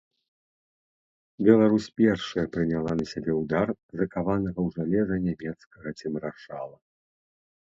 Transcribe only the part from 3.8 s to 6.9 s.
закаванага ў жалеза нямецкага цемрашала.